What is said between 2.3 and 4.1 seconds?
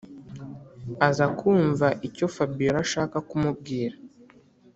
fabiora ashaka kumubwira.